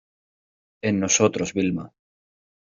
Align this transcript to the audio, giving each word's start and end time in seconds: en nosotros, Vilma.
en 0.81 0.99
nosotros, 0.99 1.53
Vilma. 1.53 1.93